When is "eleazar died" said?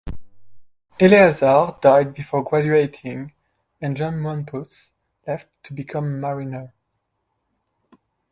0.99-2.15